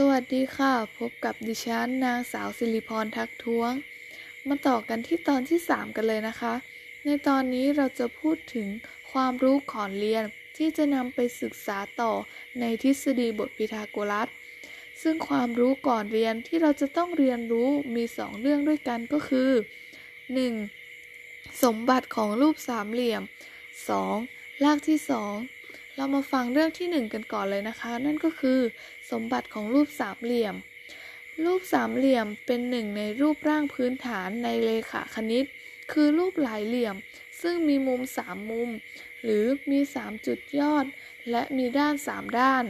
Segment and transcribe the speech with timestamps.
[0.00, 3.72] สวัสดีค่ะ พบกับดิฉันนางสาวสิริพรทักท้วง
[4.48, 6.54] มาต่อกันที่ตอนที่ 3 กันเลยนะคะ
[7.04, 8.68] ในตอนนี้เราจะพูดถึง
[9.12, 10.24] ความรู้ก่อนเรียน
[10.56, 12.12] ที่จะนำไปศึกษาต่อ
[12.60, 14.28] ในทฤษฎีบทพีทาโกรัส
[15.02, 19.50] ซึ่งความรู้ก่อนเรียนที่เราจะต้องเรียนรู้มี 2 เรื่องด้วยกันก็คือ
[20.76, 21.62] 1.
[21.62, 23.22] สมบัติของรูปสามเหลี่ยม
[23.92, 24.64] 2.
[24.64, 24.98] รากที่
[25.36, 25.65] 2
[25.98, 28.60] เรามาฟังเรื่องที่1กันก่อนเลยนะคะ นั่นก็คือ
[29.10, 30.54] สมบัติของรูปสามเหลี่ยม
[31.44, 35.44] รูปสามเหลี่ยมเป็นหนึ่งในรูปร่างพื้นฐานในเลขาคณิต
[35.92, 36.94] คือรูปหลายเหลี่ยม
[37.42, 38.70] ซึ่งมีมุม3มุม
[39.22, 40.84] หรือมี3จุดยอด
[41.30, 42.64] และมีด้าน3ด้าน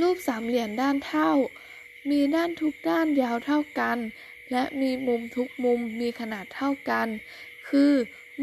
[0.00, 1.32] รูปสามเหลี่ยมด้านเท่า
[2.10, 3.98] มีด้านทุกด้านยาวเท่ากัน
[4.52, 7.08] และมีมุมทุกมุมมีขนาดเท่ากัน
[7.68, 7.92] คือ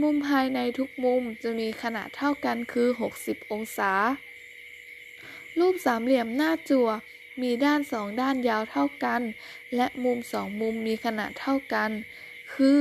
[0.01, 2.87] มุมภายในทุกมุมจะมีขนาดเท่ากันคือ
[3.19, 3.91] 60 องศา
[5.59, 6.89] รูปสามเหลี่ยมหน้าจั่ว
[7.41, 9.21] มีด้านสองด้านยาวเท่ากัน
[9.75, 11.91] และมุมสองมุมมีขนาดเท่ากัน
[12.53, 12.79] คือ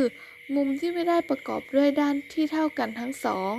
[0.55, 3.52] มุมที่ไม่ได้ประกอบด้วยด้านที่เท่ากันทั้งสอง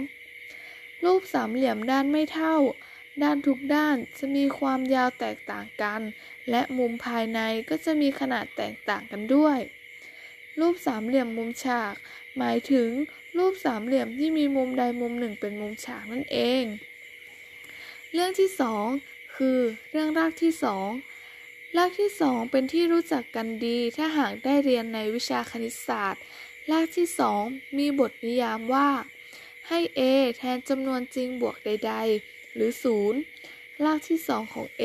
[1.05, 2.55] รูปสามเหลี่ยมด้านไม่เท่า
[3.23, 6.01] ด้านทุกด้านจะมีความยาวแตกต่างกัน
[6.49, 9.59] และมุมภายในก็จะมีขนาดแตกต่างกันด้วย
[10.59, 11.93] รูปสามเหลี่ยมมุมฉาก
[12.37, 12.89] หมายถึง
[13.37, 16.63] รูปสามเหลี่ยมที่มีมุมใดมุมหนึ่งเป็นมุมฉากนั่นเอง
[18.13, 18.85] เรื่องที่สอง
[19.35, 19.59] คือ
[19.91, 20.89] เรื่องรากที่สอง
[21.77, 26.23] รากที่สองเป็นที่รู้จักกันดีถ้าหากได้เรียนในวิชาคณิตศาสตร์
[26.71, 27.43] รากที่สอง
[27.77, 28.89] มีบทนิยามว่า
[29.67, 30.01] ให้ a
[30.37, 32.71] แทนจำนวนจริงบวกใด ๆ หรือ
[33.27, 34.83] 0 รากที่สองของ a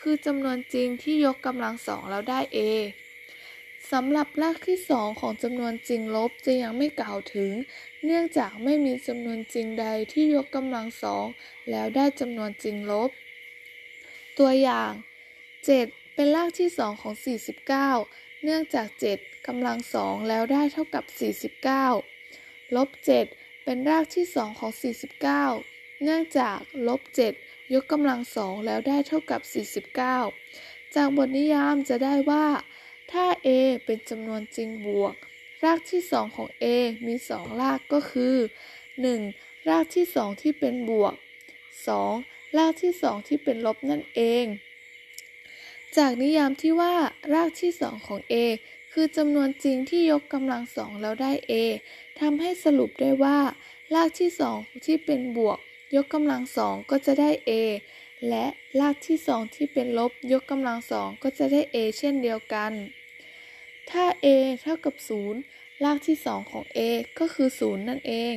[0.00, 2.58] คือจำนวนจริงที่ยกกำลังสองแล้วได้ a
[3.92, 7.52] สำหรับรากที่สองของจำนวนจริงลบจะยังไม่กล่าวถึง
[8.04, 11.26] เนื่องจากไม่มีจำนวนจริงใดที่ยกกำลังสอง
[11.70, 13.10] แล้วได้จำนวนจริงลบ
[14.38, 14.92] ตัวอย่าง
[15.54, 17.14] 7 เป็นรากที่สองของ
[17.78, 18.86] 49 เนื่องจาก
[19.18, 21.04] 7กำลังสองแล้วได้เท่ากับ
[21.90, 22.88] 49ลบ
[23.26, 24.72] 7เป็นรากที่สองของ
[25.36, 27.00] 49 เนื่องจากลบ
[27.36, 29.40] 7ยกกำลังสองแล้วได้เท่ากับ
[30.18, 32.46] 49 จากบทนิยามจะได้ว่า
[33.10, 33.48] ถ้า a
[33.84, 35.14] เป็นจำนวนจริงบวก
[35.64, 36.64] รากที่ 2 ของ a
[37.06, 38.36] มี 2 รากก็คือ
[39.02, 39.68] 1.
[39.68, 41.14] รากที่ 2 ที่เป็นบวก
[41.84, 42.56] 2.
[42.58, 44.46] รากที่ 2 ที่เป็นลบนั่นเอง
[45.96, 46.94] จากนิยามที่ว่า
[47.34, 48.34] รากที่ 2 ของ a
[48.92, 51.52] คือจำนวนจริงที่ยกกำลังสองแล้วได้ a
[52.20, 53.38] ทำให้สรุปได้ว่า
[53.94, 55.58] รากที่ 2 ที่เป็นบวก
[55.94, 57.50] ยกกำลังสองก็จะได้ a
[58.28, 58.46] และ
[58.80, 62.72] รากที่ 2 ที่เป็นลบยกกำลังสองก็จะได้ a เช่นเดียวกัน
[63.90, 64.26] ถ้า a
[64.62, 64.94] เท่ากับ
[65.40, 66.78] 0 รากที่ 2 ของ a
[67.18, 68.36] ก็คือ 0 นั่นเอง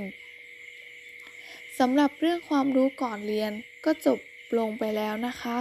[1.80, 3.52] สำหรับเรื่องความรู้ก่อนเรียน
[3.86, 4.20] ก็จบ
[4.58, 5.58] ลงไปแล้วนะคะ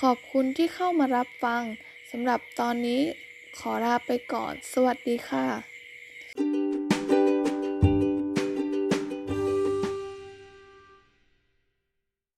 [0.00, 1.62] ขอบคุณที่เข้ามารับฟัง
[2.10, 3.02] สำหรับตอนนี้
[3.58, 5.75] ขอลาไปก่อน สวัสดีค่ะ